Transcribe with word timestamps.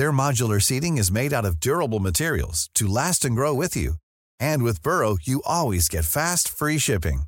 Their 0.00 0.12
modular 0.12 0.62
seating 0.62 0.96
is 0.96 1.12
made 1.12 1.30
out 1.30 1.44
of 1.44 1.60
durable 1.60 2.00
materials 2.00 2.70
to 2.76 2.88
last 2.88 3.26
and 3.26 3.36
grow 3.36 3.52
with 3.52 3.76
you. 3.76 3.96
And 4.48 4.62
with 4.62 4.82
Burrow, 4.82 5.18
you 5.20 5.42
always 5.44 5.90
get 5.90 6.06
fast, 6.06 6.48
free 6.48 6.78
shipping. 6.78 7.24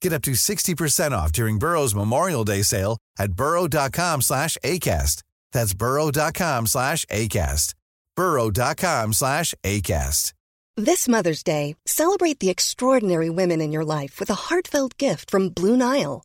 Get 0.00 0.14
up 0.14 0.22
to 0.22 0.30
60% 0.30 1.12
off 1.12 1.32
during 1.32 1.58
Burrow's 1.58 1.94
Memorial 1.94 2.44
Day 2.44 2.62
sale 2.62 2.96
at 3.18 3.34
burrow.com 3.34 4.22
slash 4.22 4.56
ACAST. 4.64 5.22
That's 5.52 5.74
burrow.com 5.74 6.66
slash 6.66 7.04
ACAST. 7.10 7.74
burrow.com 8.16 9.12
slash 9.12 9.54
ACAST. 9.62 10.32
This 10.78 11.08
Mother's 11.08 11.42
Day, 11.42 11.76
celebrate 11.84 12.40
the 12.40 12.48
extraordinary 12.48 13.28
women 13.28 13.60
in 13.60 13.70
your 13.70 13.84
life 13.84 14.18
with 14.18 14.30
a 14.30 14.48
heartfelt 14.48 14.96
gift 14.96 15.30
from 15.30 15.50
Blue 15.50 15.76
Nile. 15.76 16.24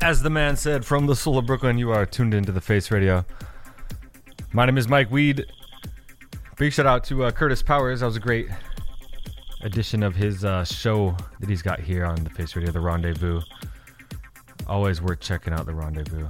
As 0.00 0.22
the 0.22 0.30
man 0.30 0.56
said, 0.56 0.84
from 0.84 1.06
the 1.06 1.16
soul 1.16 1.38
of 1.38 1.46
Brooklyn, 1.46 1.76
you 1.76 1.90
are 1.90 2.06
tuned 2.06 2.32
into 2.32 2.52
the 2.52 2.60
Face 2.60 2.90
Radio. 2.92 3.26
My 4.52 4.64
name 4.64 4.78
is 4.78 4.86
Mike 4.86 5.10
Weed. 5.10 5.44
Big 6.56 6.72
shout 6.72 6.86
out 6.86 7.02
to 7.04 7.24
uh, 7.24 7.30
Curtis 7.32 7.62
Powers. 7.62 8.00
That 8.00 8.06
was 8.06 8.16
a 8.16 8.20
great 8.20 8.48
edition 9.62 10.04
of 10.04 10.14
his 10.14 10.44
uh, 10.44 10.64
show 10.64 11.16
that 11.40 11.48
he's 11.48 11.62
got 11.62 11.80
here 11.80 12.04
on 12.04 12.22
the 12.22 12.30
Face 12.30 12.54
Radio, 12.54 12.70
The 12.70 12.80
Rendezvous. 12.80 13.40
Always 14.68 15.02
worth 15.02 15.18
checking 15.18 15.52
out 15.52 15.66
The 15.66 15.74
Rendezvous. 15.74 16.28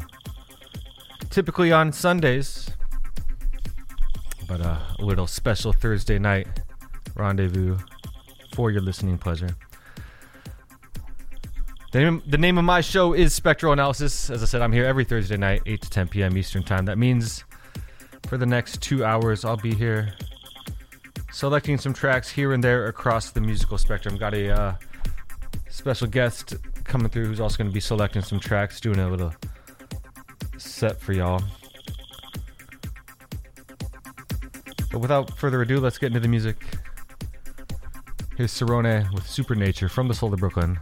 Typically 1.28 1.70
on 1.70 1.92
Sundays, 1.92 2.70
but 4.48 4.62
a 4.62 4.80
little 4.98 5.26
special 5.26 5.74
Thursday 5.74 6.18
night 6.18 6.46
rendezvous 7.14 7.76
for 8.54 8.70
your 8.70 8.80
listening 8.80 9.18
pleasure. 9.18 9.50
The 11.90 12.00
name, 12.00 12.22
the 12.26 12.36
name 12.36 12.58
of 12.58 12.66
my 12.66 12.82
show 12.82 13.14
is 13.14 13.32
Spectral 13.32 13.72
Analysis. 13.72 14.28
As 14.28 14.42
I 14.42 14.46
said, 14.46 14.60
I'm 14.60 14.72
here 14.72 14.84
every 14.84 15.06
Thursday 15.06 15.38
night, 15.38 15.62
8 15.64 15.80
to 15.80 15.88
10 15.88 16.08
p.m. 16.08 16.36
Eastern 16.36 16.62
Time. 16.62 16.84
That 16.84 16.98
means 16.98 17.44
for 18.26 18.36
the 18.36 18.44
next 18.44 18.82
two 18.82 19.06
hours, 19.06 19.42
I'll 19.42 19.56
be 19.56 19.72
here 19.72 20.12
selecting 21.32 21.78
some 21.78 21.94
tracks 21.94 22.28
here 22.28 22.52
and 22.52 22.62
there 22.62 22.88
across 22.88 23.30
the 23.30 23.40
musical 23.40 23.78
spectrum. 23.78 24.18
Got 24.18 24.34
a 24.34 24.50
uh, 24.50 24.74
special 25.70 26.06
guest 26.08 26.56
coming 26.84 27.08
through 27.08 27.24
who's 27.24 27.40
also 27.40 27.56
going 27.56 27.70
to 27.70 27.74
be 27.74 27.80
selecting 27.80 28.20
some 28.20 28.38
tracks, 28.38 28.80
doing 28.80 28.98
a 28.98 29.08
little 29.08 29.34
set 30.58 31.00
for 31.00 31.14
y'all. 31.14 31.42
But 34.92 34.98
without 34.98 35.38
further 35.38 35.62
ado, 35.62 35.80
let's 35.80 35.96
get 35.96 36.08
into 36.08 36.20
the 36.20 36.28
music. 36.28 36.62
Here's 38.36 38.52
Cerrone 38.52 39.10
with 39.14 39.26
Supernature 39.26 39.88
from 39.88 40.06
the 40.06 40.14
Soul 40.14 40.34
of 40.34 40.40
Brooklyn. 40.40 40.78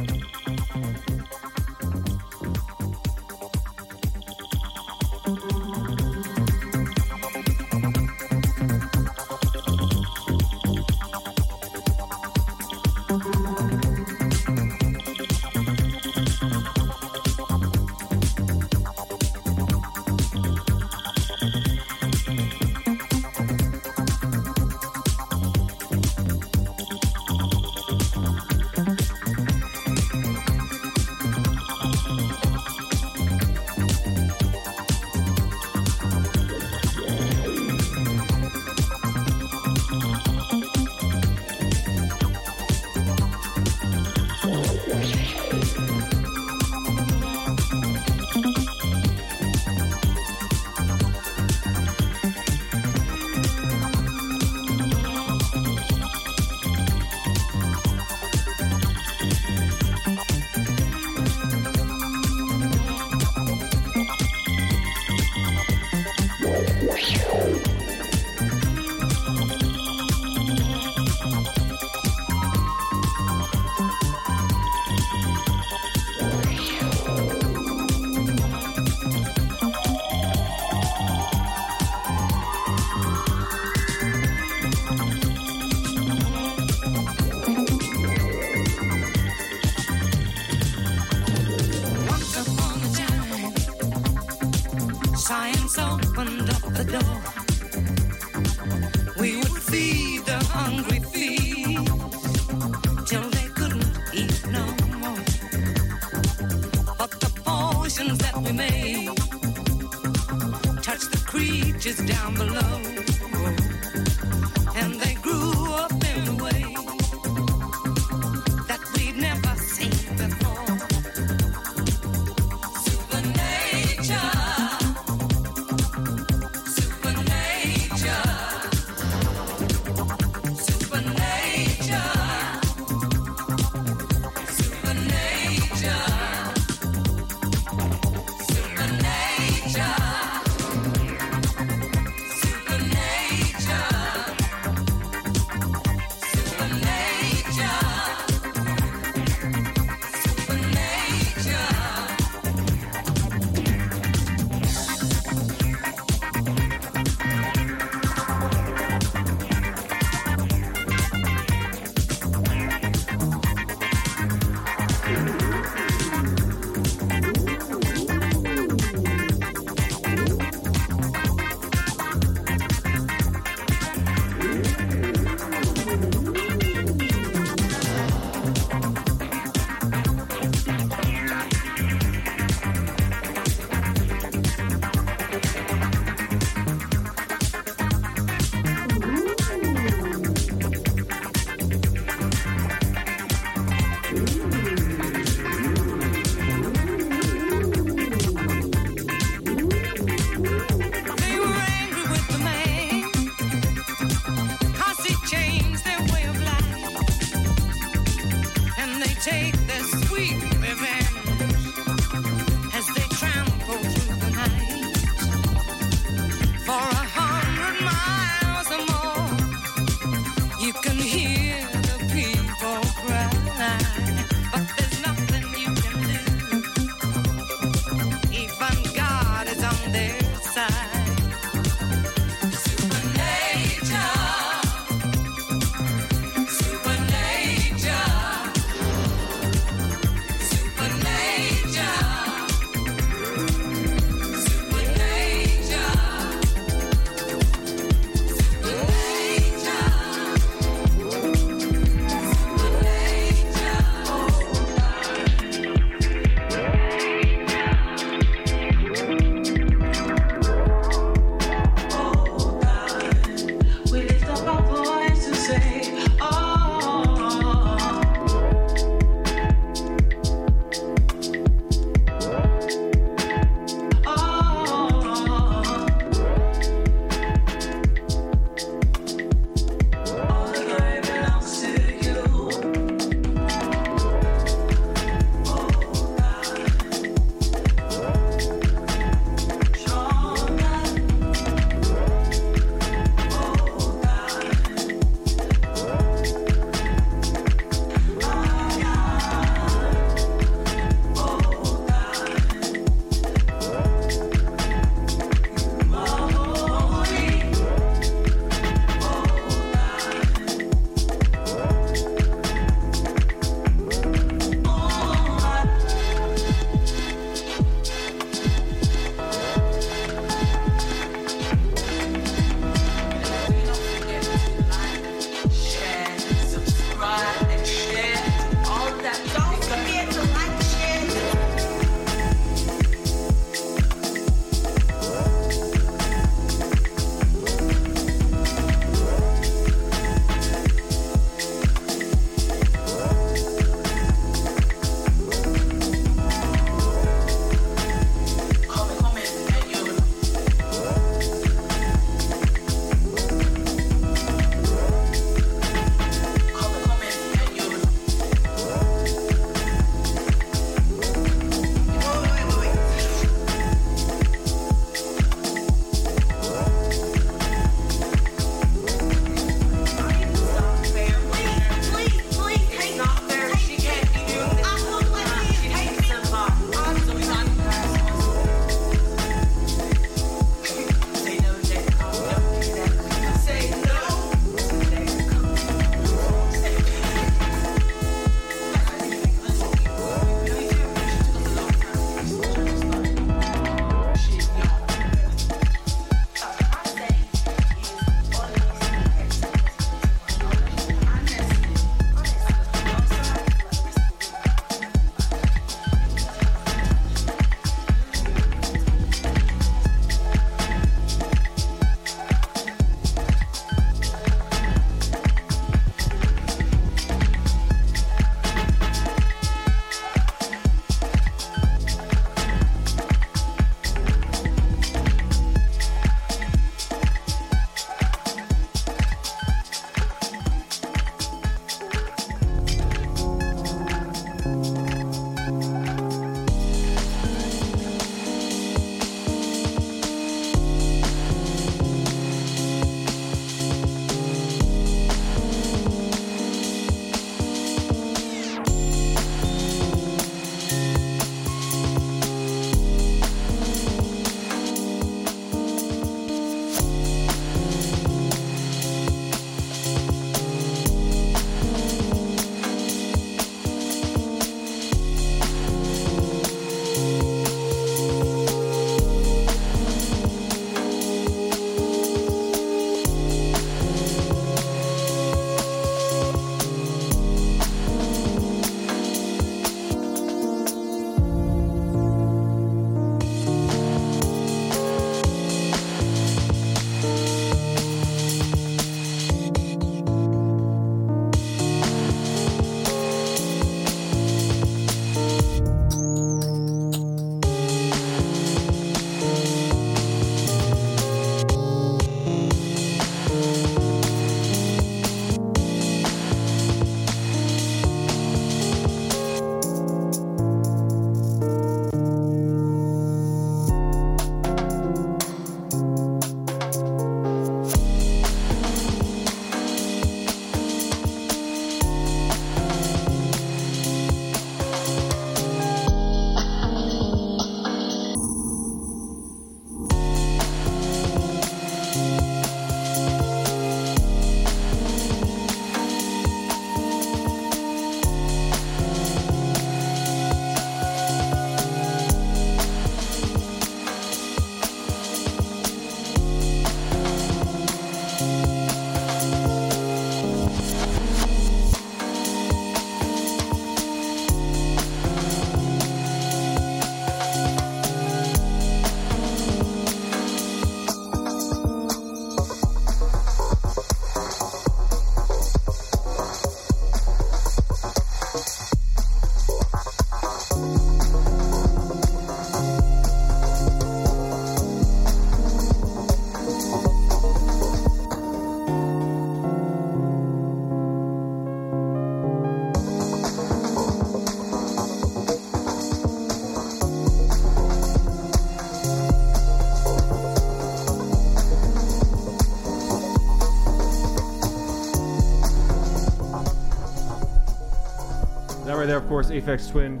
Right 598.86 598.90
there, 598.92 598.98
of 598.98 599.08
course, 599.08 599.30
Aphex 599.30 599.68
Twin 599.68 600.00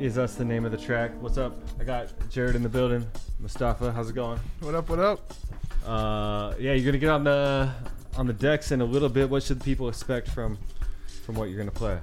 is 0.00 0.16
us 0.16 0.34
the 0.34 0.44
name 0.46 0.64
of 0.64 0.72
the 0.72 0.78
track. 0.78 1.10
What's 1.20 1.36
up? 1.36 1.52
I 1.78 1.84
got 1.84 2.08
Jared 2.30 2.56
in 2.56 2.62
the 2.62 2.70
building. 2.70 3.06
Mustafa, 3.38 3.92
how's 3.92 4.08
it 4.08 4.14
going? 4.14 4.40
What 4.60 4.74
up? 4.74 4.88
What 4.88 4.98
up? 4.98 5.30
Uh, 5.84 6.54
yeah, 6.58 6.72
you're 6.72 6.86
gonna 6.86 6.96
get 6.96 7.10
on 7.10 7.22
the 7.22 7.70
on 8.16 8.26
the 8.26 8.32
decks 8.32 8.72
in 8.72 8.80
a 8.80 8.84
little 8.86 9.10
bit. 9.10 9.28
What 9.28 9.42
should 9.42 9.62
people 9.62 9.90
expect 9.90 10.28
from 10.28 10.56
from 11.26 11.34
what 11.34 11.50
you're 11.50 11.58
gonna 11.58 11.70
play? 11.70 11.98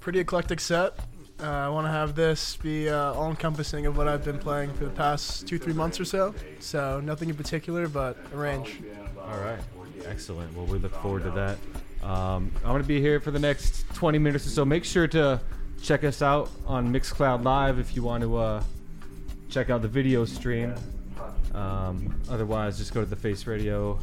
Pretty 0.00 0.18
eclectic 0.18 0.60
set. 0.60 0.92
Uh, 1.40 1.46
I 1.46 1.70
want 1.70 1.86
to 1.86 1.90
have 1.90 2.14
this 2.14 2.56
be 2.56 2.90
uh, 2.90 3.14
all 3.14 3.30
encompassing 3.30 3.86
of 3.86 3.96
what 3.96 4.08
I've 4.08 4.26
been 4.26 4.38
playing 4.38 4.74
for 4.74 4.84
the 4.84 4.90
past 4.90 5.48
two, 5.48 5.58
three 5.58 5.72
months 5.72 6.00
or 6.00 6.04
so. 6.04 6.34
So 6.60 7.00
nothing 7.00 7.30
in 7.30 7.34
particular, 7.34 7.88
but 7.88 8.18
a 8.34 8.36
range. 8.36 8.82
All 9.18 9.38
right, 9.38 9.58
excellent. 10.04 10.54
Well, 10.54 10.66
we 10.66 10.78
look 10.78 10.94
forward 10.96 11.22
to 11.22 11.30
that. 11.30 11.56
Um, 12.06 12.52
I'm 12.56 12.72
gonna 12.72 12.84
be 12.84 13.00
here 13.00 13.20
for 13.20 13.30
the 13.30 13.38
next 13.38 13.81
20 14.02 14.18
minutes 14.18 14.44
or 14.48 14.50
so. 14.50 14.64
Make 14.64 14.84
sure 14.84 15.06
to 15.06 15.40
check 15.80 16.02
us 16.02 16.22
out 16.22 16.50
on 16.66 16.92
Mixcloud 16.92 17.44
Live 17.44 17.78
if 17.78 17.94
you 17.94 18.02
want 18.02 18.24
to 18.24 18.36
uh, 18.36 18.64
check 19.48 19.70
out 19.70 19.80
the 19.80 19.86
video 19.86 20.24
stream. 20.24 20.74
Um, 21.54 22.20
otherwise, 22.28 22.78
just 22.78 22.92
go 22.92 22.98
to 22.98 23.06
the 23.06 23.14
Face 23.14 23.46
Radio 23.46 24.00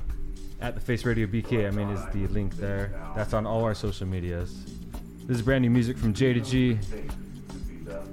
at 0.61 0.73
the 0.73 0.79
Face 0.79 1.03
Radio 1.03 1.27
BK. 1.27 1.67
I 1.67 1.71
mean, 1.71 1.89
is 1.89 1.99
the 2.13 2.27
link 2.33 2.55
there. 2.55 2.97
That's 3.13 3.33
on 3.33 3.45
all 3.45 3.65
our 3.65 3.75
social 3.75 4.07
medias. 4.07 4.63
This 5.25 5.35
is 5.35 5.41
brand 5.41 5.63
new 5.63 5.69
music 5.69 5.97
from 5.97 6.13
JDG. 6.13 6.79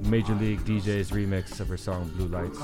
Major 0.07 0.35
League 0.35 0.65
DJ's 0.65 1.13
remix 1.13 1.61
of 1.61 1.69
her 1.69 1.77
song 1.77 2.09
Blue 2.17 2.27
Lights. 2.27 2.59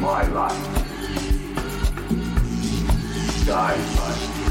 My 0.00 0.26
life. 0.32 0.99
Die 3.50 4.49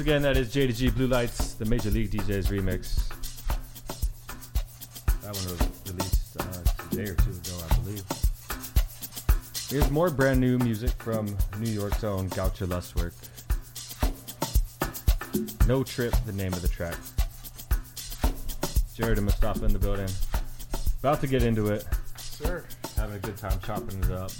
Once 0.00 0.08
again, 0.08 0.22
that 0.22 0.38
is 0.38 0.48
JDG 0.48 0.94
Blue 0.94 1.08
Lights, 1.08 1.52
the 1.52 1.66
Major 1.66 1.90
League 1.90 2.10
DJs 2.10 2.46
remix. 2.46 3.06
That 5.20 5.34
one 5.34 5.44
was 5.44 5.92
released 5.92 6.40
uh, 6.40 6.90
a 6.90 6.94
day 6.96 7.10
or 7.10 7.14
two 7.16 7.30
ago, 7.32 7.58
I 7.70 7.74
believe. 7.80 8.02
Here's 9.68 9.90
more 9.90 10.08
brand 10.08 10.40
new 10.40 10.56
music 10.56 10.92
from 11.02 11.36
New 11.58 11.68
York's 11.68 12.02
own 12.02 12.28
Galcher 12.30 12.64
Lustwerk. 12.64 13.12
No 15.68 15.84
Trip, 15.84 16.14
the 16.24 16.32
name 16.32 16.54
of 16.54 16.62
the 16.62 16.68
track. 16.68 16.96
Jared 18.94 19.18
and 19.18 19.26
Mustafa 19.26 19.66
in 19.66 19.74
the 19.74 19.78
building. 19.78 20.08
About 21.00 21.20
to 21.20 21.26
get 21.26 21.42
into 21.42 21.66
it. 21.74 21.84
Sir. 22.16 22.64
Having 22.96 23.16
a 23.16 23.18
good 23.18 23.36
time 23.36 23.60
chopping 23.62 24.02
it 24.02 24.10
up. 24.12 24.32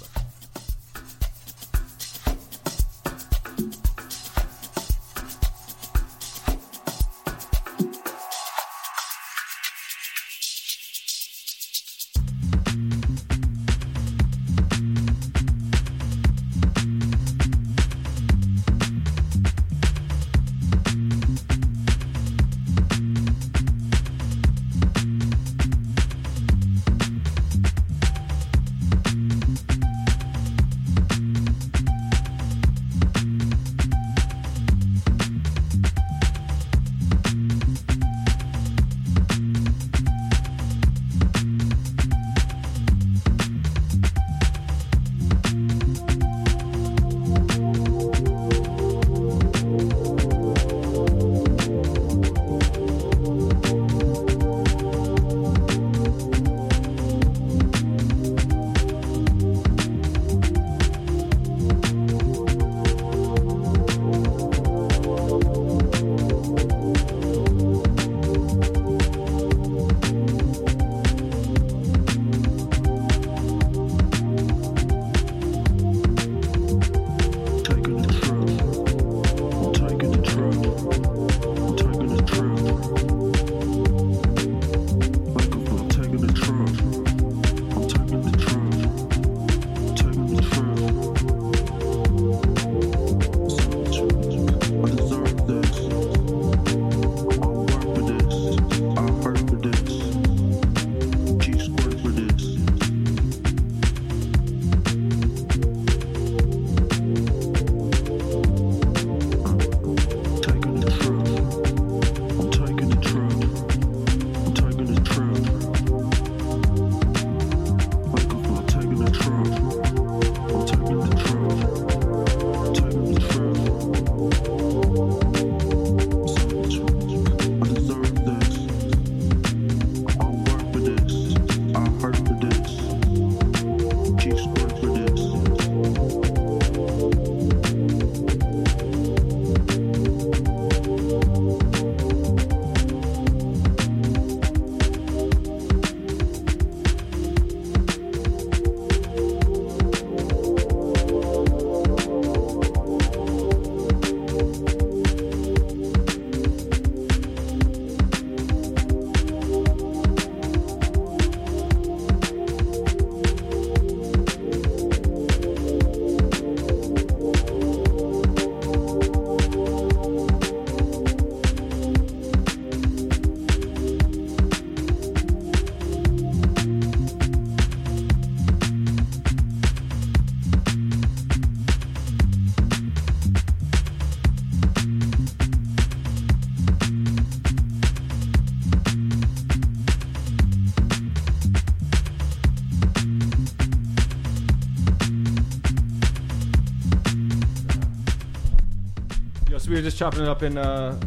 Chopping 200.01 200.23
it 200.23 200.27
up 200.27 200.41
in 200.41 200.57
uh, 200.57 200.99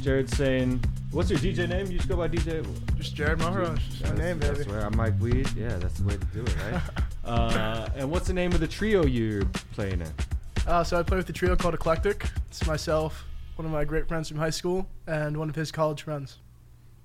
Jared 0.00 0.30
saying, 0.30 0.82
What's 1.10 1.28
your 1.28 1.38
DJ 1.38 1.68
name? 1.68 1.90
You 1.90 1.98
just 1.98 2.08
go 2.08 2.16
by 2.16 2.28
DJ? 2.28 2.66
Just 2.96 3.14
Jared 3.14 3.38
Maharaj. 3.40 3.78
Just 3.90 4.04
my 4.04 4.16
name, 4.18 4.38
That's 4.38 4.60
baby. 4.60 4.70
where 4.70 4.86
I'm 4.86 4.96
Mike 4.96 5.20
Weed. 5.20 5.46
Yeah, 5.54 5.76
that's 5.76 5.98
the 5.98 6.04
way 6.08 6.16
to 6.16 6.24
do 6.32 6.40
it, 6.40 6.56
right? 6.72 6.80
uh, 7.26 7.90
and 7.94 8.10
what's 8.10 8.26
the 8.26 8.32
name 8.32 8.52
of 8.52 8.60
the 8.60 8.66
trio 8.66 9.04
you're 9.04 9.44
playing 9.74 10.00
in? 10.00 10.10
Uh, 10.66 10.82
so 10.82 10.98
I 10.98 11.02
play 11.02 11.18
with 11.18 11.28
a 11.28 11.32
trio 11.34 11.56
called 11.56 11.74
Eclectic. 11.74 12.24
It's 12.48 12.66
myself, 12.66 13.22
one 13.56 13.66
of 13.66 13.70
my 13.70 13.84
great 13.84 14.08
friends 14.08 14.30
from 14.30 14.38
high 14.38 14.48
school, 14.48 14.88
and 15.06 15.36
one 15.36 15.50
of 15.50 15.54
his 15.54 15.70
college 15.70 16.00
friends. 16.00 16.38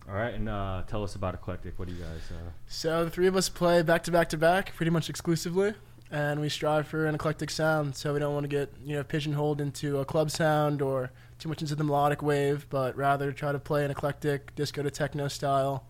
All 0.07 0.15
right, 0.15 0.33
and 0.33 0.47
uh, 0.47 0.83
tell 0.87 1.03
us 1.03 1.15
about 1.15 1.33
Eclectic. 1.33 1.77
What 1.77 1.89
do 1.89 1.93
you 1.93 1.99
guys? 1.99 2.21
Uh, 2.31 2.51
So 2.67 3.03
the 3.03 3.11
three 3.11 3.27
of 3.27 3.35
us 3.35 3.49
play 3.49 3.81
back 3.81 4.03
to 4.03 4.11
back 4.11 4.29
to 4.29 4.37
back, 4.37 4.73
pretty 4.75 4.91
much 4.91 5.09
exclusively, 5.09 5.73
and 6.11 6.39
we 6.41 6.49
strive 6.49 6.87
for 6.87 7.05
an 7.05 7.15
eclectic 7.15 7.49
sound. 7.49 7.95
So 7.95 8.13
we 8.13 8.19
don't 8.19 8.33
want 8.33 8.43
to 8.43 8.47
get 8.49 8.71
you 8.83 8.95
know 8.95 9.03
pigeonholed 9.03 9.61
into 9.61 9.99
a 9.99 10.05
club 10.05 10.29
sound 10.29 10.81
or 10.81 11.11
too 11.39 11.49
much 11.49 11.61
into 11.61 11.75
the 11.75 11.83
melodic 11.83 12.21
wave, 12.21 12.67
but 12.69 12.95
rather 12.95 13.31
try 13.31 13.51
to 13.51 13.59
play 13.59 13.83
an 13.85 13.91
eclectic 13.91 14.53
disco 14.55 14.83
to 14.83 14.91
techno 14.91 15.27
style. 15.27 15.85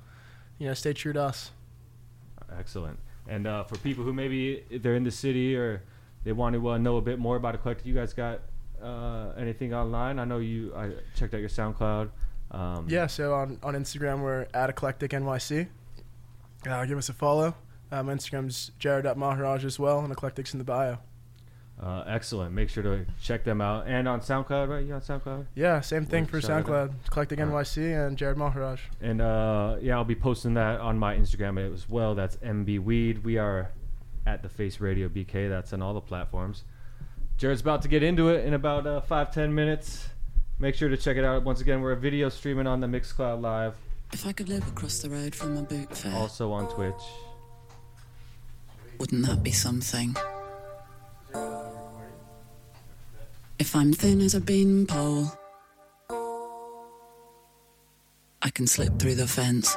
You 0.59 0.67
know, 0.67 0.73
stay 0.73 0.93
true 0.93 1.13
to 1.13 1.21
us. 1.21 1.51
excellent. 2.57 2.99
And 3.27 3.47
uh, 3.47 3.63
for 3.63 3.77
people 3.77 4.03
who 4.03 4.13
maybe 4.13 4.63
they're 4.69 4.95
in 4.95 5.03
the 5.03 5.11
city 5.11 5.55
or 5.55 5.83
they 6.23 6.31
want 6.33 6.55
to 6.55 6.69
uh, 6.69 6.77
know 6.77 6.97
a 6.97 7.01
bit 7.01 7.19
more 7.19 7.35
about 7.35 7.55
Eclectic, 7.55 7.85
you 7.85 7.93
guys 7.93 8.13
got 8.13 8.41
uh, 8.81 9.31
anything 9.37 9.73
online? 9.73 10.19
I 10.19 10.25
know 10.25 10.39
you. 10.39 10.73
I 10.75 10.91
checked 11.15 11.33
out 11.33 11.39
your 11.39 11.49
SoundCloud. 11.49 12.09
Um, 12.51 12.87
Yeah, 12.89 13.07
so 13.07 13.33
on, 13.33 13.59
on 13.63 13.75
Instagram 13.75 14.21
we're 14.21 14.47
at 14.53 14.69
eclectic 14.69 15.11
NYC. 15.11 15.67
Uh, 16.67 16.85
give 16.85 16.97
us 16.97 17.09
a 17.09 17.13
follow. 17.13 17.55
Um, 17.91 18.07
Instagram's 18.07 18.71
jared.maharaj 18.79 19.65
as 19.65 19.77
well, 19.77 19.99
and 19.99 20.11
eclectics 20.11 20.53
in 20.53 20.59
the 20.59 20.63
bio. 20.65 20.99
Uh, 21.81 22.03
excellent. 22.05 22.53
Make 22.53 22.69
sure 22.69 22.83
to 22.83 23.05
check 23.21 23.43
them 23.43 23.59
out. 23.59 23.87
And 23.87 24.07
on 24.07 24.21
SoundCloud, 24.21 24.69
right? 24.69 24.85
You 24.85 24.93
on 24.93 25.01
SoundCloud? 25.01 25.47
Yeah, 25.55 25.81
same 25.81 26.05
thing 26.05 26.27
for 26.27 26.39
SoundCloud. 26.39 26.93
Eclectic 27.07 27.39
NYC 27.39 28.07
and 28.07 28.17
Jared 28.17 28.37
Maharaj. 28.37 28.79
And 29.01 29.19
uh, 29.19 29.77
yeah, 29.81 29.95
I'll 29.95 30.03
be 30.03 30.15
posting 30.15 30.53
that 30.53 30.79
on 30.79 30.99
my 30.99 31.15
Instagram 31.15 31.73
as 31.73 31.89
well. 31.89 32.13
That's 32.13 32.35
MB 32.37 32.83
Weed. 32.83 33.23
We 33.23 33.37
are 33.37 33.71
at 34.27 34.43
the 34.43 34.49
Face 34.49 34.79
Radio 34.79 35.09
BK. 35.09 35.49
That's 35.49 35.73
on 35.73 35.81
all 35.81 35.95
the 35.95 36.01
platforms. 36.01 36.65
Jared's 37.37 37.61
about 37.61 37.81
to 37.81 37.87
get 37.87 38.03
into 38.03 38.29
it 38.29 38.45
in 38.45 38.53
about 38.53 38.85
uh, 38.85 39.01
five 39.01 39.31
ten 39.31 39.55
minutes. 39.55 40.07
Make 40.59 40.75
sure 40.75 40.89
to 40.89 40.97
check 40.97 41.17
it 41.17 41.25
out. 41.25 41.41
Once 41.43 41.61
again, 41.61 41.81
we're 41.81 41.95
video 41.95 42.29
streaming 42.29 42.67
on 42.67 42.79
the 42.79 42.87
Mixcloud 42.87 43.41
Live. 43.41 43.73
If 44.13 44.27
I 44.27 44.33
could 44.33 44.49
live 44.49 44.67
across 44.67 44.99
the 44.99 45.09
road 45.09 45.33
from 45.33 45.57
a 45.57 45.63
boot 45.63 45.97
fair. 45.97 46.13
Also 46.13 46.51
on 46.51 46.69
Twitch 46.69 47.01
wouldn't 49.01 49.25
that 49.25 49.41
be 49.41 49.49
something? 49.51 50.15
If 53.57 53.75
I'm 53.75 53.93
thin 53.93 54.21
as 54.21 54.35
a 54.35 54.39
beanpole, 54.39 55.25
I 58.43 58.49
can 58.53 58.67
slip 58.67 58.99
through 58.99 59.15
the 59.15 59.25
fence. 59.25 59.75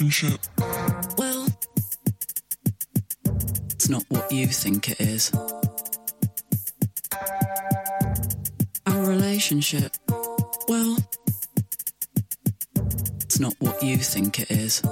relationship? 0.00 0.38
Well, 1.16 1.48
it's 3.70 3.88
not 3.88 4.04
what 4.08 4.30
you 4.30 4.46
think 4.46 4.90
it 4.90 5.00
is. 5.00 5.32
Our 8.86 9.06
relationship, 9.06 9.96
well, 10.68 10.98
it's 13.22 13.40
not 13.40 13.54
what 13.58 13.82
you 13.82 13.96
think 13.96 14.38
it 14.38 14.50
is. 14.52 14.82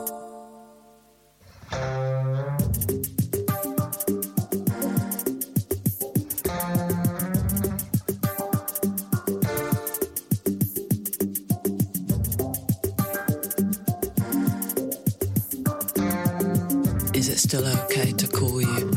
still 17.49 17.65
okay 17.85 18.11
to 18.11 18.27
call 18.27 18.61
you 18.61 18.91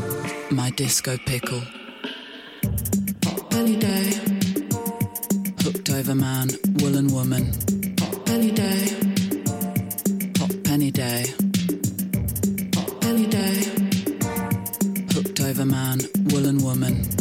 my 0.50 0.72
disco 0.72 1.16
pickle. 1.28 1.62
Hot 3.26 3.48
belly 3.52 3.76
day, 3.76 4.10
hooked 5.62 5.92
over 5.92 6.16
man, 6.16 6.50
woolen 6.80 7.10
woman. 7.14 7.54
Hot 8.00 8.26
belly 8.26 8.50
day, 8.50 8.88
hot 10.40 10.64
penny 10.64 10.90
day. 10.90 11.26
Hot 12.74 13.02
belly 13.02 13.28
day, 13.28 13.58
hooked 15.14 15.42
over 15.42 15.66
man, 15.66 16.00
woolen 16.32 16.58
woman. 16.58 17.19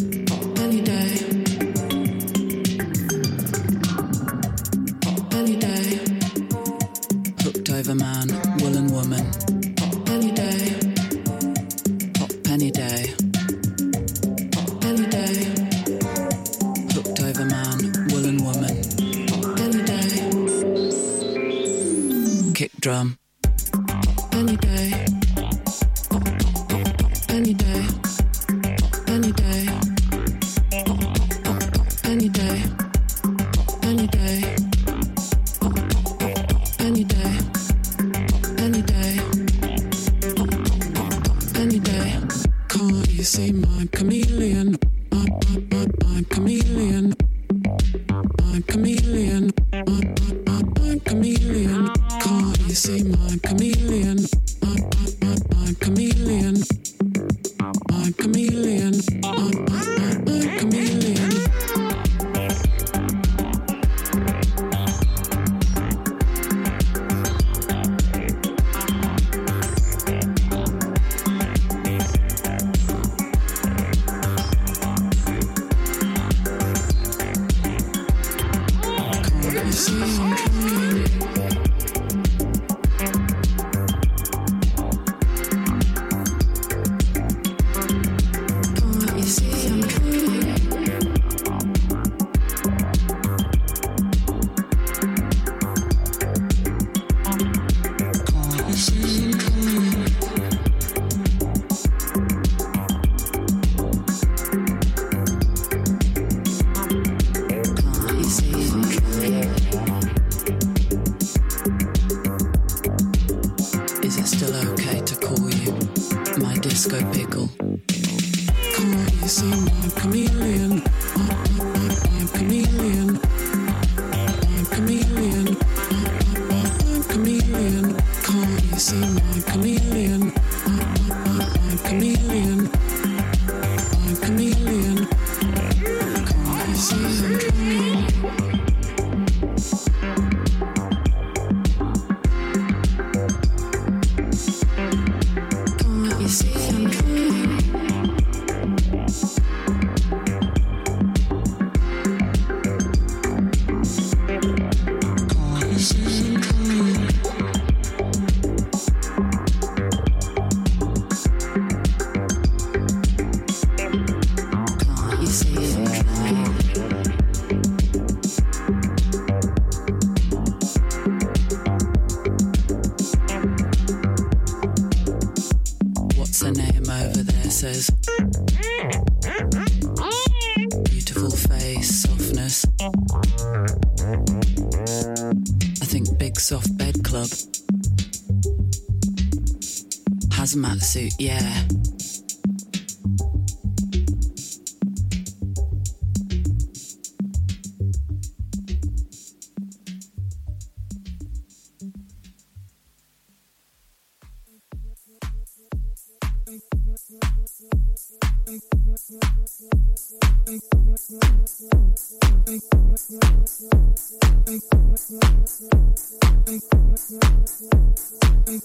Thank 218.10 218.62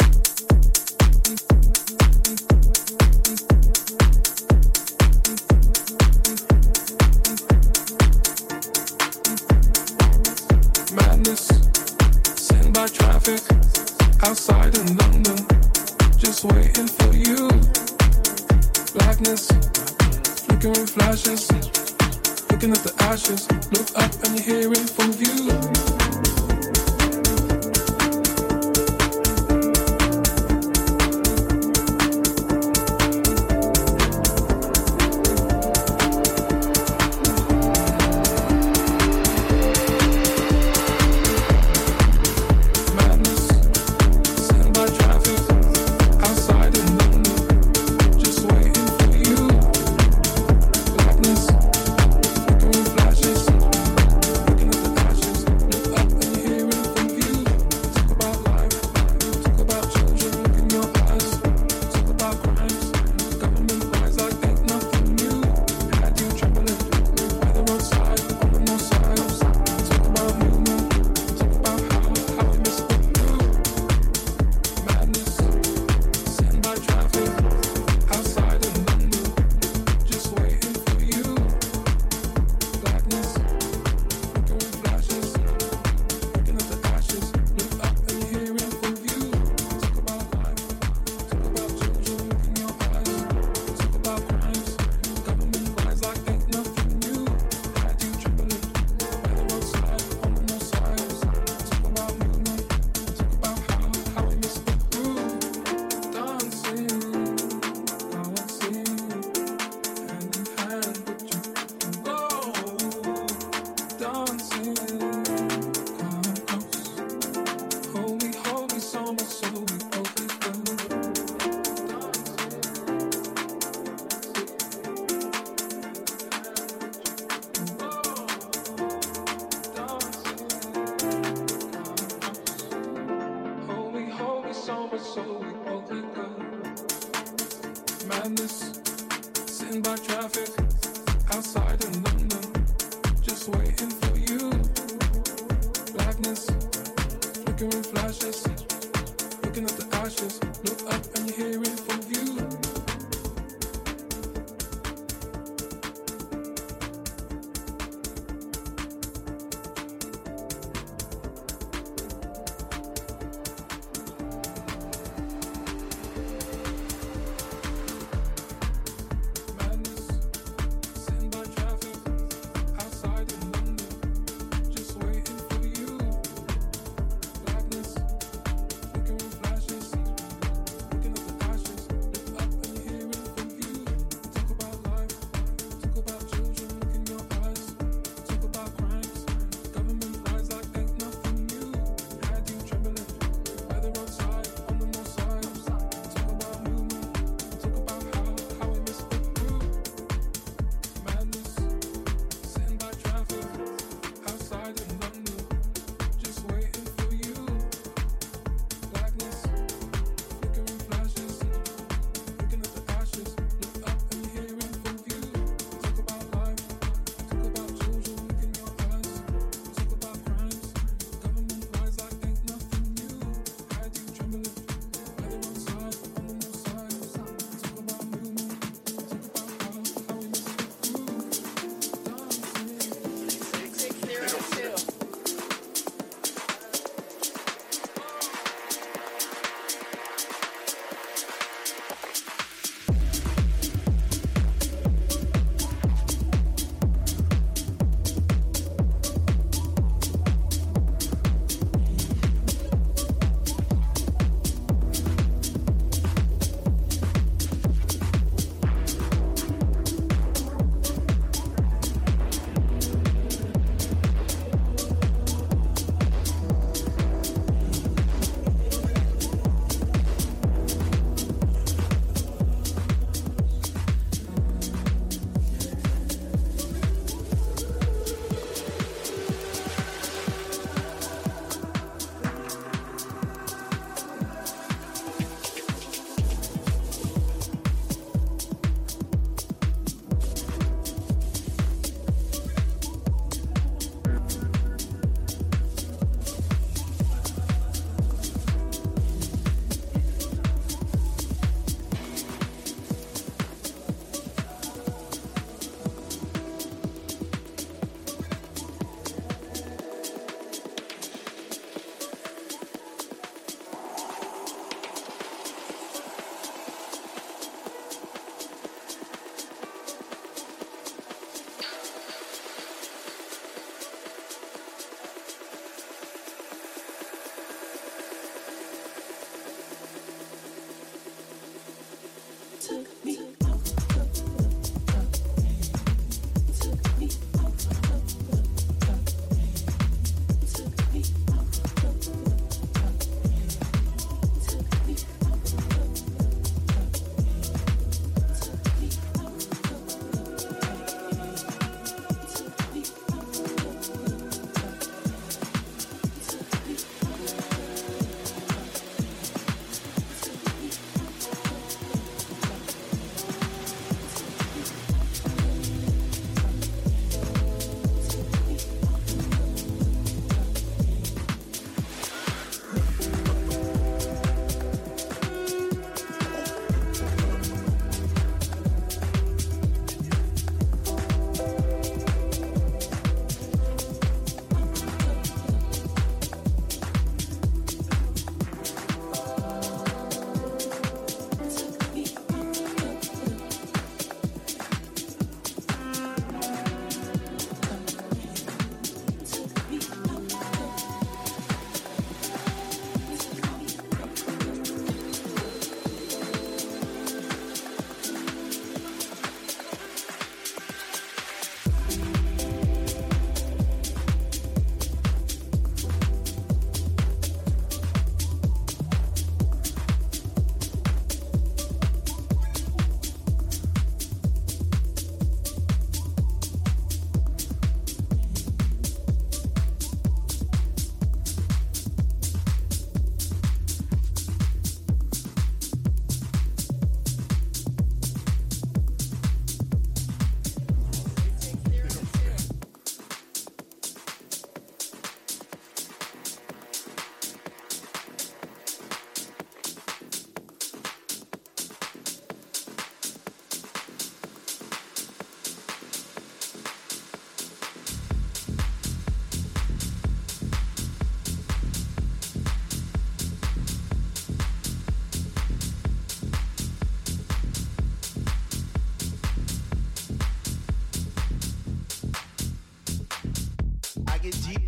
you. 0.00 0.05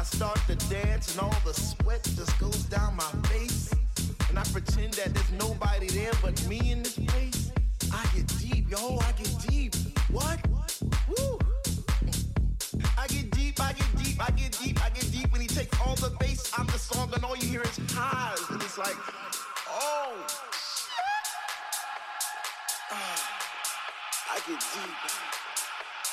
I 0.00 0.02
start 0.02 0.40
to 0.46 0.54
dance, 0.70 1.12
and 1.12 1.20
all 1.20 1.36
the 1.44 1.52
sweat 1.52 2.02
just 2.16 2.38
goes 2.38 2.62
down 2.70 2.96
my 2.96 3.28
face. 3.28 3.70
And 4.30 4.38
I 4.38 4.42
pretend 4.44 4.94
that 4.94 5.12
there's 5.12 5.32
nobody 5.32 5.88
there 5.88 6.12
but 6.22 6.42
me 6.48 6.72
in 6.72 6.82
this 6.82 6.98
place. 6.98 7.52
I 7.92 8.02
get 8.16 8.26
deep, 8.38 8.70
yo, 8.70 8.96
I 8.96 9.12
get 9.12 9.36
deep. 9.46 9.74
What? 10.10 10.40
Woo! 11.06 11.38
I 12.96 13.08
get 13.08 13.30
deep, 13.32 13.60
I 13.60 13.74
get 13.74 14.02
deep, 14.02 14.26
I 14.26 14.30
get 14.30 14.58
deep, 14.58 14.82
I 14.82 14.88
get 14.88 15.12
deep 15.12 15.30
when 15.32 15.42
he 15.42 15.46
takes 15.46 15.78
all 15.82 15.96
the 15.96 16.16
bass 16.18 16.50
out 16.58 16.66
the 16.68 16.78
song 16.78 17.10
and 17.14 17.22
all 17.22 17.36
you 17.36 17.46
hear 17.46 17.60
is 17.60 17.78
highs. 17.90 18.40
And 18.48 18.62
it's 18.62 18.78
like, 18.78 18.96
oh, 19.68 20.14
shit. 20.26 21.28
Ah, 22.90 24.32
I 24.32 24.36
get 24.48 24.60
deep. 24.60 25.19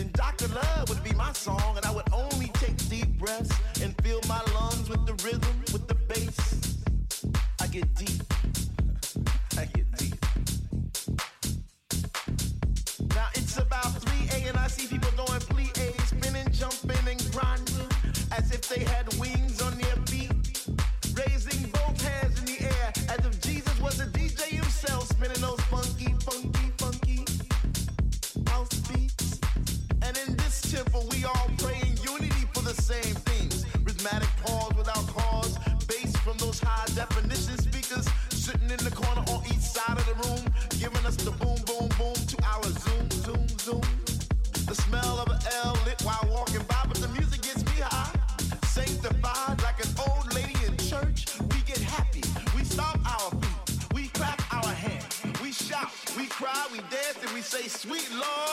then 0.00 0.10
Dr. 0.14 0.48
Love 0.48 0.88
would 0.88 1.04
be 1.04 1.12
my 1.12 1.32
song, 1.32 1.76
and 1.76 1.84
I 1.84 1.90
would 1.90 2.10
only 2.12 2.46
take 2.54 2.76
deep 2.88 3.18
breaths 3.18 3.54
and 3.82 3.94
fill 4.02 4.20
my 4.28 4.40
lungs 4.54 4.88
with 4.88 5.04
the 5.04 5.14
rhythm, 5.24 5.56
with 5.72 5.86
the 5.88 5.94
bass. 5.94 6.82
I 7.60 7.66
get 7.66 7.94
deep. 7.94 8.22
I 9.58 9.64
get 9.66 9.86
deep. 9.98 10.14
Now 13.14 13.28
it's 13.34 13.58
about 13.58 13.92
3 14.02 14.40
a 14.40 14.48
and 14.48 14.56
I 14.56 14.68
see 14.68 14.86
people 14.86 15.10
doing 15.10 15.40
plie, 15.52 16.00
spinning, 16.06 16.50
jumping, 16.50 17.06
and 17.06 17.32
grinding 17.32 17.90
as 18.32 18.50
if 18.52 18.62
they 18.68 18.84
had 18.84 19.09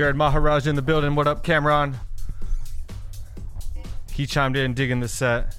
Jaded 0.00 0.16
Maharaj 0.16 0.66
in 0.66 0.76
the 0.76 0.82
building. 0.82 1.14
What 1.14 1.26
up, 1.26 1.44
Cameron? 1.44 1.94
He 4.10 4.24
chimed 4.24 4.56
in, 4.56 4.72
digging 4.72 5.00
the 5.00 5.08
set. 5.08 5.56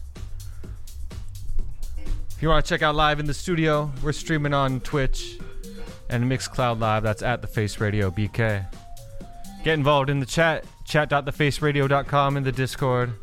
If 1.96 2.42
you 2.42 2.50
want 2.50 2.66
to 2.66 2.68
check 2.68 2.82
out 2.82 2.96
live 2.96 3.20
in 3.20 3.28
the 3.28 3.36
studio, 3.36 3.92
we're 4.02 4.14
streaming 4.14 4.52
on 4.52 4.80
Twitch 4.80 5.38
and 6.10 6.24
Mixcloud 6.24 6.80
Live. 6.80 7.04
That's 7.04 7.22
at 7.22 7.44
the 7.44 7.48
Face 7.48 7.80
Radio 7.80 8.10
BK. 8.10 8.66
Get 9.64 9.76
involved 9.76 10.10
in 10.10 10.20
the 10.20 10.26
chat, 10.26 10.66
chat.thefaceradio.com 10.86 12.36
in 12.36 12.44
the 12.44 12.52
Discord. 12.52 13.14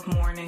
Tear-filled 0.00 0.47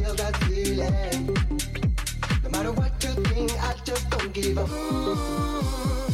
feel 0.00 0.14
that 0.14 0.36
feeling. 0.44 1.36
No 2.42 2.50
matter 2.50 2.72
what 2.72 2.92
you 3.04 3.10
think, 3.24 3.52
I 3.62 3.74
just 3.84 4.08
don't 4.10 4.32
give 4.32 4.56
up. 4.58 6.09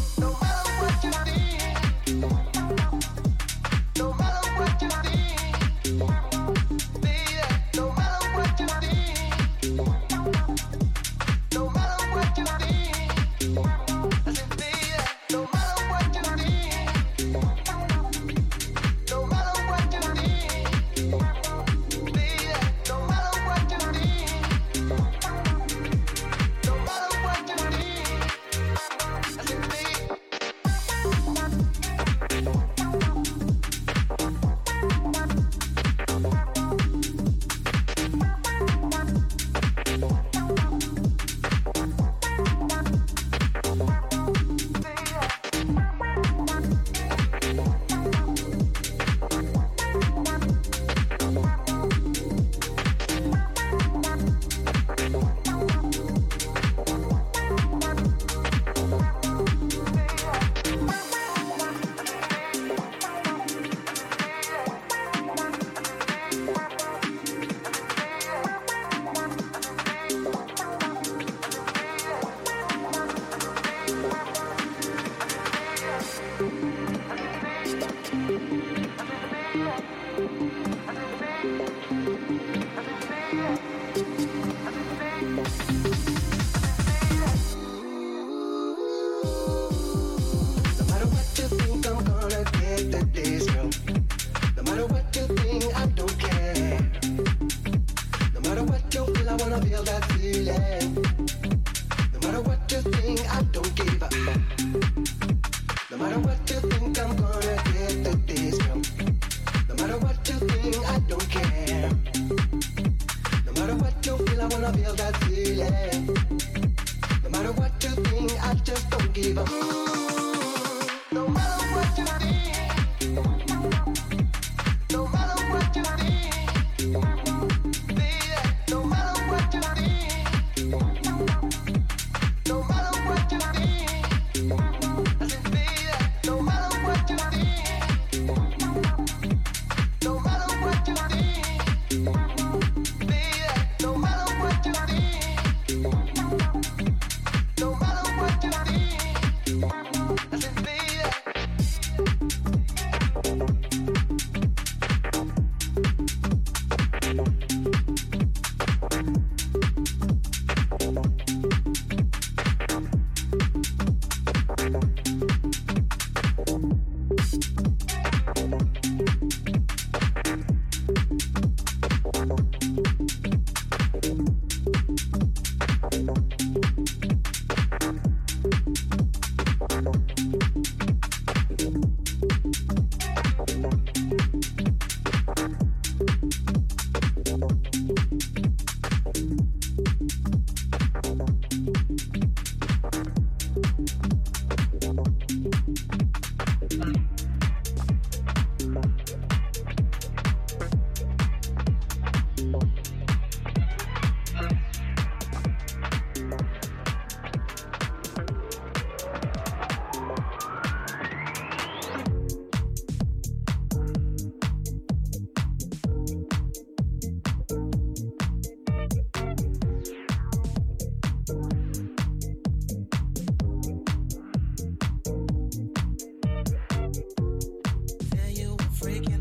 breaking 228.86 229.15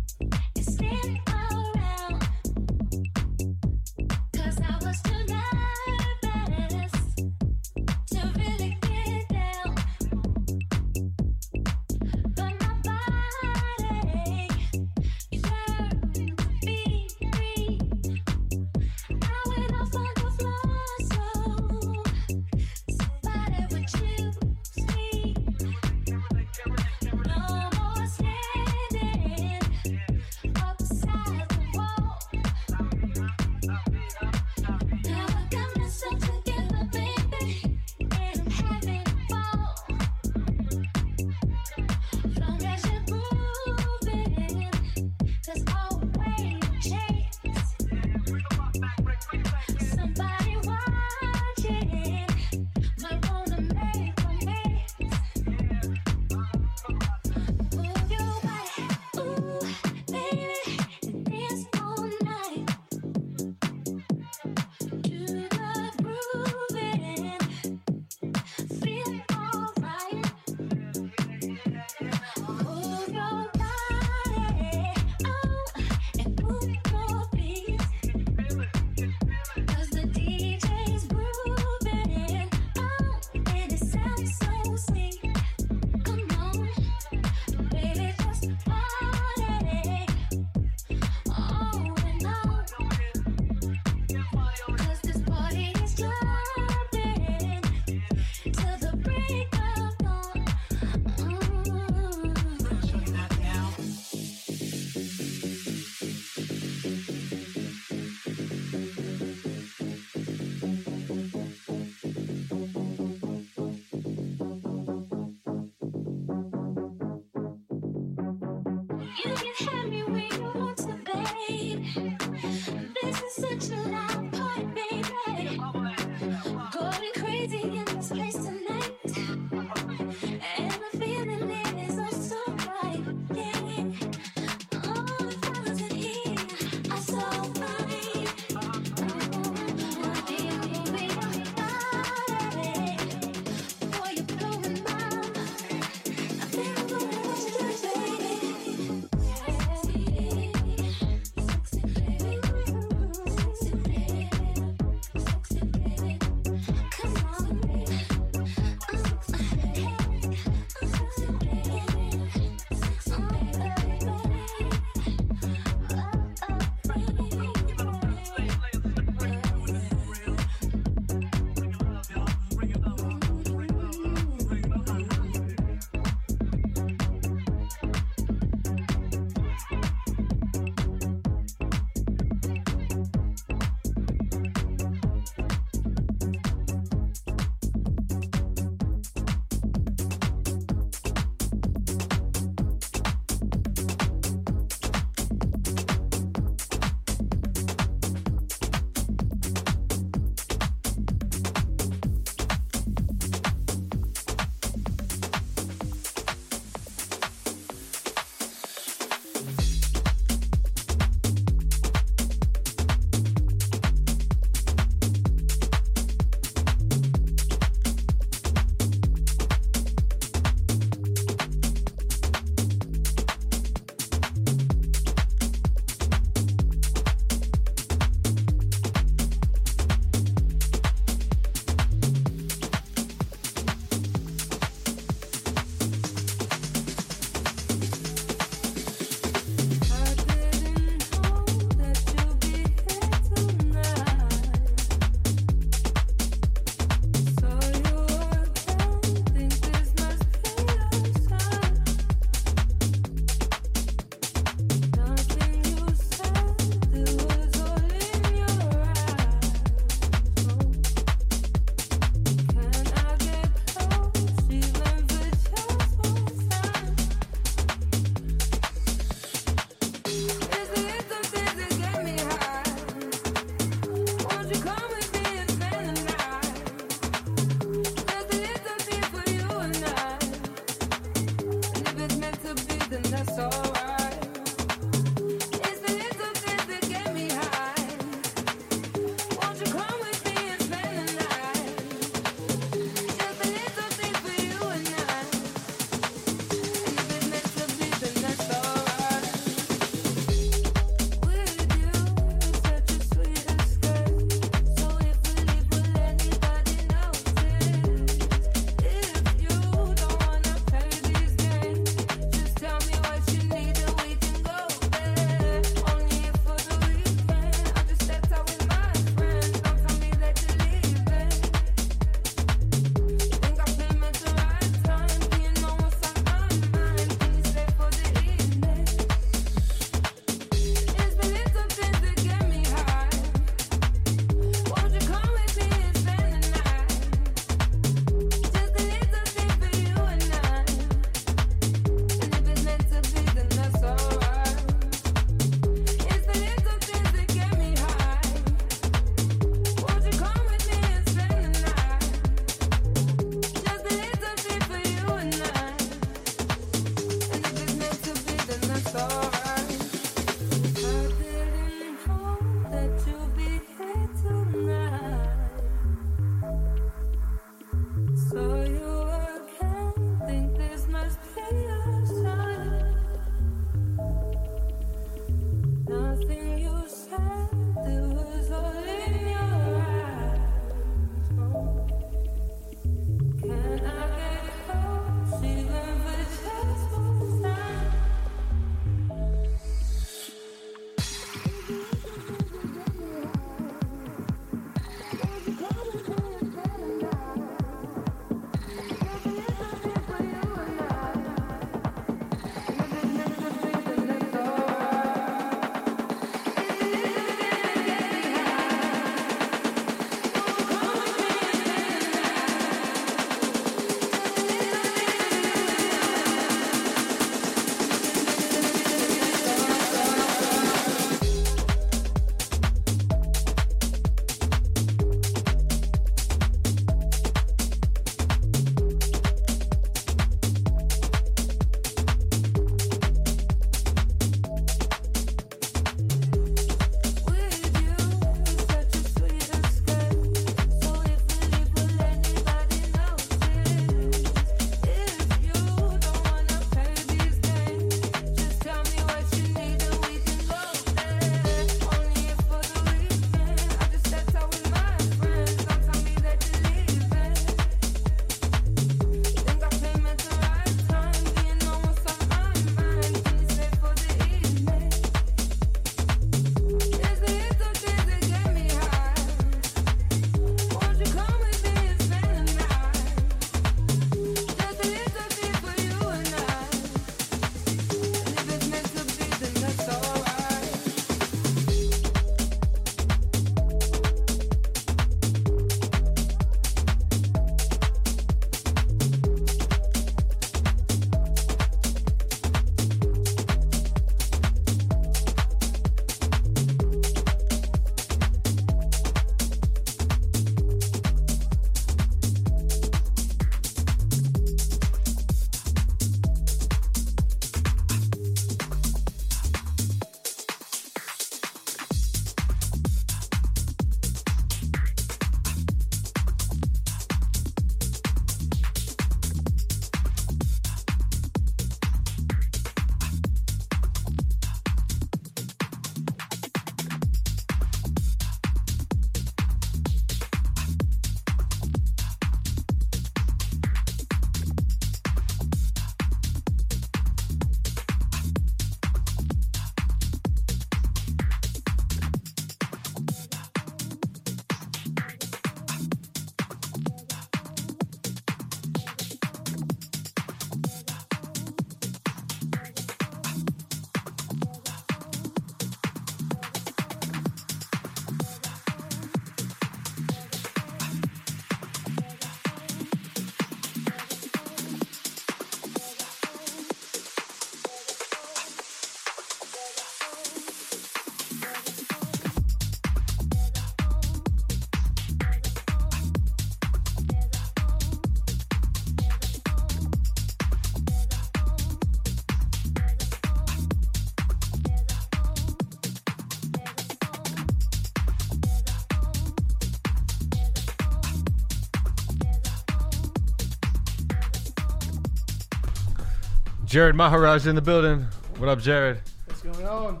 Jaded 596.74 596.96
Maharaj 596.96 597.46
in 597.46 597.54
the 597.54 597.62
building. 597.62 598.04
What 598.38 598.48
up, 598.48 598.58
Jaded? 598.58 599.00
What's 599.26 599.42
going 599.42 599.64
on? 599.64 600.00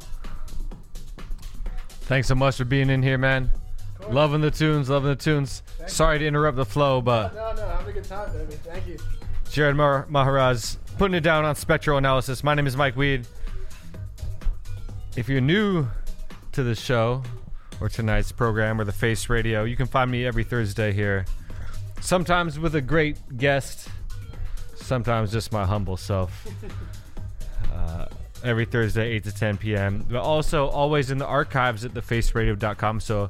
Thanks 1.88 2.26
so 2.26 2.34
much 2.34 2.56
for 2.56 2.64
being 2.64 2.90
in 2.90 3.00
here, 3.00 3.16
man. 3.16 3.48
Loving 4.08 4.40
the 4.40 4.50
tunes, 4.50 4.90
loving 4.90 5.10
the 5.10 5.14
tunes. 5.14 5.62
Sorry 5.86 6.18
to 6.18 6.26
interrupt 6.26 6.56
the 6.56 6.64
flow, 6.64 7.00
but 7.00 7.32
No, 7.32 7.52
no, 7.52 7.64
have 7.64 7.86
a 7.86 7.92
good 7.92 8.02
time, 8.02 8.32
baby. 8.32 8.54
Thank 8.64 8.88
you. 8.88 8.98
Jaded 9.52 9.76
Mar- 9.76 10.06
Maharaj 10.08 10.74
putting 10.98 11.14
it 11.14 11.20
down 11.20 11.44
on 11.44 11.54
spectral 11.54 11.96
analysis. 11.96 12.42
My 12.42 12.54
name 12.54 12.66
is 12.66 12.76
Mike 12.76 12.96
Weed. 12.96 13.24
If 15.16 15.28
you're 15.28 15.40
new 15.40 15.86
to 16.50 16.64
the 16.64 16.74
show 16.74 17.22
or 17.80 17.88
tonight's 17.88 18.32
program 18.32 18.80
or 18.80 18.84
the 18.84 18.92
Face 18.92 19.28
Radio, 19.28 19.62
you 19.62 19.76
can 19.76 19.86
find 19.86 20.10
me 20.10 20.26
every 20.26 20.42
Thursday 20.42 20.92
here. 20.92 21.24
Sometimes 22.00 22.58
with 22.58 22.74
a 22.74 22.80
great 22.80 23.16
guest, 23.36 23.86
sometimes 24.74 25.30
just 25.30 25.52
my 25.52 25.64
humble 25.64 25.96
self. 25.96 26.33
Uh, 27.72 28.06
every 28.42 28.64
Thursday, 28.64 29.12
8 29.12 29.24
to 29.24 29.32
10 29.32 29.56
p.m. 29.58 30.04
But 30.08 30.20
also 30.22 30.68
always 30.68 31.10
in 31.10 31.18
the 31.18 31.26
archives 31.26 31.84
at 31.84 31.92
thefaceradio.com. 31.94 33.00
So 33.00 33.28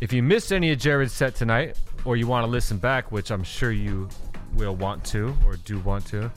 if 0.00 0.12
you 0.12 0.22
missed 0.22 0.52
any 0.52 0.70
of 0.70 0.78
Jaded's 0.78 1.12
set 1.12 1.34
tonight, 1.34 1.76
or 2.04 2.16
you 2.16 2.26
want 2.26 2.44
to 2.44 2.50
listen 2.50 2.78
back, 2.78 3.10
which 3.10 3.30
I'm 3.30 3.42
sure 3.42 3.72
you 3.72 4.08
will 4.54 4.76
want 4.76 5.04
to 5.06 5.36
or 5.44 5.56
do 5.56 5.78
want 5.80 6.06
to, 6.06 6.30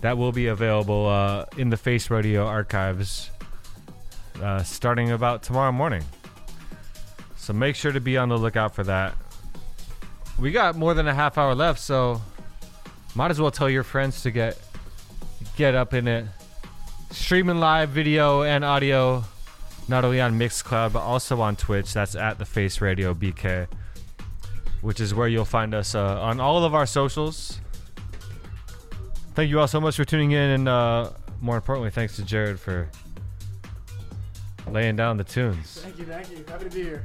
that 0.00 0.16
will 0.16 0.32
be 0.32 0.48
available 0.48 1.06
uh, 1.06 1.44
in 1.56 1.70
the 1.70 1.76
Face 1.76 2.10
Radio 2.10 2.46
archives 2.46 3.30
uh, 4.42 4.62
starting 4.62 5.12
about 5.12 5.42
tomorrow 5.42 5.72
morning. 5.72 6.02
So 7.36 7.52
make 7.52 7.76
sure 7.76 7.92
to 7.92 8.00
be 8.00 8.16
on 8.16 8.28
the 8.28 8.36
lookout 8.38 8.74
for 8.74 8.84
that. 8.84 9.14
We 10.38 10.52
got 10.52 10.76
more 10.76 10.94
than 10.94 11.06
a 11.06 11.14
half 11.14 11.36
hour 11.36 11.54
left, 11.54 11.80
so 11.80 12.20
might 13.14 13.30
as 13.30 13.40
well 13.40 13.50
tell 13.50 13.68
your 13.68 13.82
friends 13.82 14.22
to 14.22 14.30
get 14.30 14.58
get 15.56 15.74
up 15.74 15.94
in 15.94 16.08
it. 16.08 16.24
Streaming 17.10 17.58
live 17.58 17.90
video 17.90 18.42
and 18.42 18.64
audio, 18.64 19.24
not 19.88 20.04
only 20.04 20.20
on 20.20 20.38
Mixcloud 20.38 20.92
but 20.92 21.00
also 21.00 21.40
on 21.40 21.56
Twitch. 21.56 21.92
That's 21.92 22.14
at 22.14 22.38
the 22.38 22.44
Face 22.44 22.80
Radio 22.80 23.14
BK, 23.14 23.66
which 24.80 25.00
is 25.00 25.14
where 25.14 25.28
you'll 25.28 25.44
find 25.44 25.74
us 25.74 25.94
uh, 25.94 26.20
on 26.20 26.40
all 26.40 26.64
of 26.64 26.74
our 26.74 26.86
socials. 26.86 27.60
Thank 29.34 29.50
you 29.50 29.60
all 29.60 29.68
so 29.68 29.80
much 29.80 29.96
for 29.96 30.04
tuning 30.04 30.32
in, 30.32 30.50
and 30.50 30.68
uh, 30.68 31.10
more 31.40 31.56
importantly, 31.56 31.90
thanks 31.90 32.16
to 32.16 32.24
Jaded 32.24 32.60
for 32.60 32.88
laying 34.68 34.96
down 34.96 35.16
the 35.16 35.24
tunes. 35.24 35.80
Thank 35.80 35.98
you, 35.98 36.04
thank 36.04 36.30
you. 36.30 36.44
Happy 36.48 36.64
to 36.64 36.70
be 36.70 36.82
here. 36.82 37.04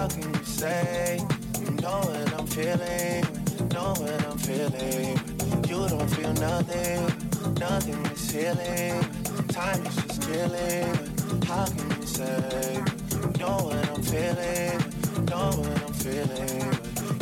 how 0.00 0.08
can 0.08 0.22
you 0.32 0.44
say 0.44 1.20
you 1.60 1.70
know 1.82 2.00
what 2.00 2.32
I'm 2.38 2.46
feeling? 2.46 3.20
Know 3.68 3.92
what 4.00 4.26
I'm 4.28 4.38
feeling? 4.38 5.20
You 5.68 5.88
don't 5.92 6.08
feel 6.16 6.32
nothing, 6.32 7.00
nothing 7.60 8.06
is 8.06 8.30
healing. 8.30 8.98
Time 9.48 9.84
is 9.84 9.96
just 9.96 10.22
killing. 10.22 10.88
How 11.44 11.66
can 11.66 12.00
you 12.00 12.06
say 12.06 12.82
you 13.12 13.32
know 13.40 13.58
what 13.66 13.90
I'm 13.92 14.02
feeling? 14.02 14.78
Know 15.28 15.50
what 15.60 15.82
I'm 15.84 15.92
feeling? 16.04 16.62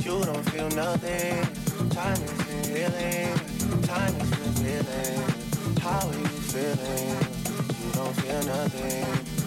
You 0.05 0.24
don't 0.24 0.46
feel 0.50 0.70
nothing. 0.70 1.90
Time 1.90 2.22
is 2.22 2.38
been 2.46 2.64
healing. 2.76 3.82
Time 3.90 4.14
is 4.20 4.30
been 4.38 4.56
healing. 4.66 5.24
How 5.80 6.06
are 6.06 6.14
you 6.14 6.40
feeling? 6.55 7.09
You 7.82 7.90
don't 7.98 8.14
feel 8.20 8.42
nothing. 8.55 9.38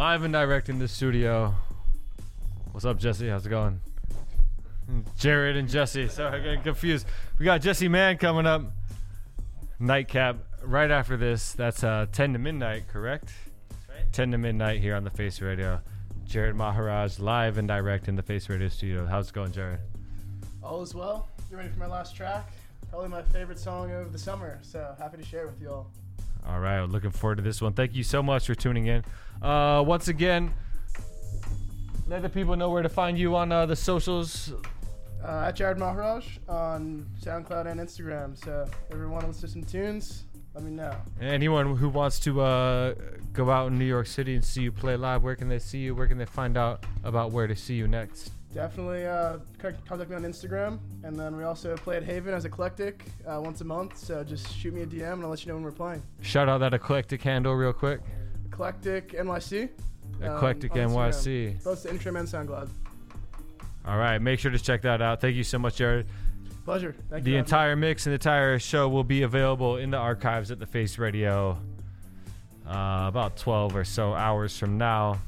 Live 0.00 0.22
and 0.22 0.32
direct 0.32 0.70
in 0.70 0.78
the 0.78 0.88
studio. 0.88 1.54
What's 2.72 2.86
up, 2.86 2.98
Jesse? 2.98 3.28
How's 3.28 3.44
it 3.44 3.50
going? 3.50 3.82
Jared 5.18 5.58
and 5.58 5.68
Jesse. 5.68 6.08
Sorry, 6.08 6.40
I 6.40 6.54
got 6.54 6.64
confused. 6.64 7.06
We 7.38 7.44
got 7.44 7.60
Jesse 7.60 7.86
Mann 7.86 8.16
coming 8.16 8.46
up. 8.46 8.62
Nightcap 9.78 10.38
right 10.62 10.90
after 10.90 11.18
this. 11.18 11.52
That's 11.52 11.84
uh, 11.84 12.06
10 12.12 12.32
to 12.32 12.38
midnight, 12.38 12.88
correct? 12.88 13.34
10 14.12 14.30
to 14.30 14.38
midnight 14.38 14.80
here 14.80 14.94
on 14.94 15.04
the 15.04 15.10
Face 15.10 15.42
Radio. 15.42 15.82
Jaded 16.24 16.54
Maharaj 16.54 17.18
live 17.18 17.58
and 17.58 17.68
direct 17.68 18.08
in 18.08 18.16
the 18.16 18.22
Face 18.22 18.48
Radio 18.48 18.68
studio. 18.68 19.04
How's 19.04 19.28
it 19.28 19.34
going, 19.34 19.52
Jared? 19.52 19.80
All 20.62 20.80
is 20.80 20.94
well. 20.94 21.28
You 21.50 21.58
ready 21.58 21.68
for 21.68 21.78
my 21.78 21.86
last 21.86 22.16
track? 22.16 22.50
Probably 22.88 23.10
my 23.10 23.20
favorite 23.20 23.58
song 23.58 23.92
of 23.92 24.14
the 24.14 24.18
summer. 24.18 24.60
So 24.62 24.94
happy 24.98 25.18
to 25.18 25.24
share 25.26 25.42
it 25.42 25.50
with 25.50 25.60
you 25.60 25.68
all. 25.68 25.90
All 26.46 26.60
right, 26.60 26.82
looking 26.82 27.10
forward 27.10 27.36
to 27.36 27.42
this 27.42 27.60
one. 27.60 27.72
Thank 27.72 27.94
you 27.94 28.02
so 28.02 28.22
much 28.22 28.46
for 28.46 28.54
tuning 28.54 28.86
in. 28.86 29.04
Uh, 29.42 29.82
once 29.86 30.08
again, 30.08 30.52
let 32.06 32.22
the 32.22 32.28
people 32.28 32.56
know 32.56 32.70
where 32.70 32.82
to 32.82 32.88
find 32.88 33.18
you 33.18 33.36
on 33.36 33.52
uh, 33.52 33.66
the 33.66 33.76
socials. 33.76 34.52
Uh, 35.24 35.44
at 35.46 35.56
Jaded 35.56 35.78
Maharaj 35.78 36.26
on 36.48 37.06
SoundCloud 37.22 37.70
and 37.70 37.78
Instagram. 37.78 38.42
So 38.42 38.68
everyone 38.90 39.22
wants 39.22 39.40
to 39.42 39.48
some 39.48 39.62
tunes, 39.62 40.24
let 40.54 40.64
me 40.64 40.70
know. 40.70 40.94
Anyone 41.20 41.76
who 41.76 41.88
wants 41.88 42.18
to 42.20 42.40
uh, 42.40 42.94
go 43.32 43.50
out 43.50 43.68
in 43.70 43.78
New 43.78 43.84
York 43.84 44.06
City 44.06 44.34
and 44.34 44.44
see 44.44 44.62
you 44.62 44.72
play 44.72 44.96
live, 44.96 45.22
where 45.22 45.36
can 45.36 45.48
they 45.48 45.58
see 45.58 45.78
you? 45.78 45.94
Where 45.94 46.06
can 46.06 46.18
they 46.18 46.26
find 46.26 46.56
out 46.56 46.84
about 47.04 47.32
where 47.32 47.46
to 47.46 47.54
see 47.54 47.74
you 47.74 47.86
next? 47.86 48.32
Definitely 48.52 49.06
uh, 49.06 49.38
contact 49.86 50.10
me 50.10 50.16
on 50.16 50.22
Instagram. 50.22 50.80
And 51.04 51.18
then 51.18 51.36
we 51.36 51.44
also 51.44 51.76
play 51.76 51.96
at 51.96 52.02
Haven 52.02 52.34
as 52.34 52.44
Eclectic 52.44 53.04
uh, 53.26 53.40
once 53.40 53.60
a 53.60 53.64
month. 53.64 53.96
So 53.96 54.24
just 54.24 54.52
shoot 54.56 54.74
me 54.74 54.82
a 54.82 54.86
DM 54.86 55.12
and 55.12 55.22
I'll 55.22 55.30
let 55.30 55.44
you 55.44 55.48
know 55.48 55.54
when 55.54 55.62
we're 55.64 55.70
playing. 55.70 56.02
Shout 56.20 56.48
out 56.48 56.58
that 56.58 56.74
eclectic 56.74 57.22
handle 57.22 57.54
real 57.54 57.72
quick. 57.72 58.00
Eclectic 58.46 59.12
NYC. 59.12 59.68
um, 60.22 60.36
Eclectic 60.36 60.72
Instagram. 60.72 60.90
NYC. 60.90 61.64
Both 61.64 61.82
the 61.84 61.90
Instagram 61.90 62.20
and 62.20 62.28
SoundCloud. 62.28 62.68
All 63.86 63.96
right, 63.96 64.18
make 64.18 64.38
sure 64.40 64.50
to 64.50 64.58
check 64.58 64.82
that 64.82 65.00
out. 65.00 65.20
Thank 65.20 65.36
you 65.36 65.44
so 65.44 65.58
much, 65.58 65.76
Jared. 65.76 66.06
Pleasure. 66.64 66.94
Thank 67.08 67.24
the 67.24 67.36
entire 67.36 67.74
mix 67.76 68.06
and 68.06 68.12
the 68.12 68.16
entire 68.16 68.58
show 68.58 68.88
will 68.88 69.04
be 69.04 69.22
available 69.22 69.76
in 69.76 69.90
the 69.90 69.96
archives 69.96 70.50
at 70.50 70.58
the 70.58 70.66
Face 70.66 70.98
Radio 70.98 71.58
uh, 72.66 73.06
about 73.08 73.36
12 73.36 73.74
or 73.74 73.84
so 73.84 74.12
hours 74.14 74.56
from 74.58 74.76
now. 74.78 75.18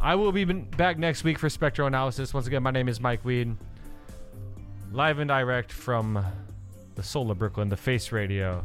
I 0.00 0.14
will 0.14 0.30
be 0.30 0.44
back 0.44 0.96
next 0.96 1.24
week 1.24 1.38
for 1.40 1.50
Spectral 1.50 1.88
Analysis. 1.88 2.32
Once 2.32 2.46
again, 2.46 2.62
my 2.62 2.70
name 2.70 2.88
is 2.88 3.00
Mike 3.00 3.24
Weed. 3.24 3.56
Live 4.92 5.18
and 5.18 5.28
direct 5.28 5.72
from 5.72 6.24
the 6.94 7.02
Soul 7.02 7.32
of 7.32 7.38
Brooklyn, 7.38 7.68
the 7.68 7.76
Face 7.76 8.12
Radio. 8.12 8.64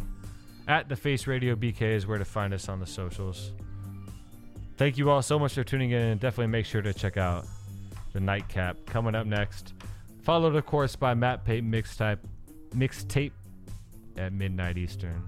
At 0.68 0.89
the 0.89 0.95
Face 0.95 1.26
Radio 1.26 1.55
BK 1.55 1.81
is 1.81 2.05
where 2.05 2.19
to 2.19 2.26
find 2.26 2.53
us 2.53 2.69
on 2.69 2.80
the 2.80 2.85
socials. 2.85 3.51
Thank 4.77 4.97
you 4.97 5.10
all 5.10 5.23
so 5.23 5.39
much 5.39 5.55
for 5.55 5.64
tuning 5.64 5.91
in 5.91 6.01
and 6.01 6.19
definitely 6.19 6.51
make 6.51 6.68
sure 6.68 6.84
to 6.84 6.93
check 6.93 7.18
out 7.18 7.45
the 8.14 8.19
nightcap 8.19 8.77
coming 8.85 9.15
up 9.15 9.26
next. 9.26 9.73
Followed, 10.22 10.55
of 10.55 10.65
course, 10.68 10.95
by 10.95 11.15
Matt 11.15 11.43
Payton 11.45 11.69
mixtape, 11.72 12.19
mixtape 12.76 13.31
at 14.18 14.34
midnight 14.34 14.77
Eastern. 14.77 15.27